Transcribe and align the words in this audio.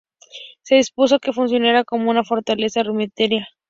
Se 0.63 0.73
dispuso 0.77 1.19
que 1.19 1.31
funcionará 1.31 1.83
como 1.83 2.09
una 2.09 2.23
fortaleza 2.23 2.81
rudimentaria. 2.81 3.47